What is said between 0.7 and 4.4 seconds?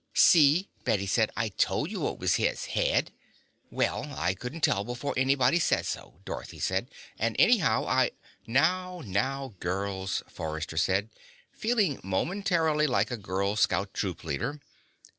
Bette said. "I told you it was his head." "Well, I